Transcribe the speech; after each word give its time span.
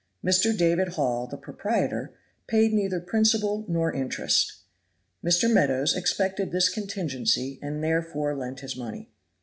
Mr. 0.25 0.57
David 0.57 0.87
Hall, 0.93 1.27
the 1.27 1.37
proprietor, 1.37 2.15
paid 2.47 2.73
neither 2.73 2.99
principal 2.99 3.65
nor 3.67 3.93
interest. 3.93 4.61
Mr. 5.23 5.47
Meadows 5.47 5.95
expected 5.95 6.51
this 6.51 6.69
contingency, 6.69 7.59
and 7.61 7.83
therefore 7.83 8.35
lent 8.35 8.61
his 8.61 8.75
money. 8.75 9.11